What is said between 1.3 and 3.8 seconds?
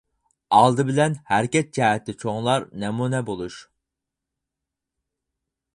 ھەرىكەت جەھەتتە چوڭلار نەمۇنە بولۇش.